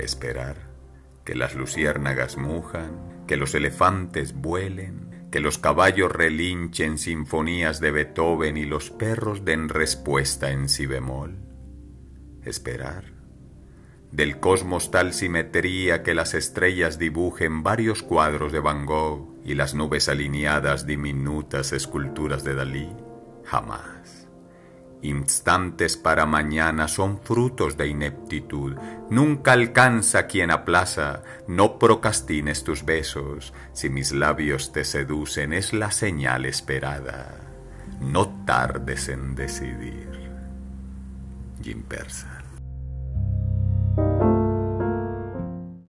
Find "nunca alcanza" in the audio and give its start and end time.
29.08-30.26